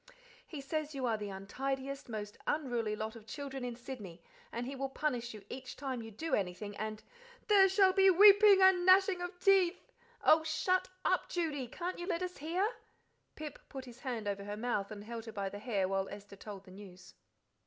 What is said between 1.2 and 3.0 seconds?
untidiest, most unruly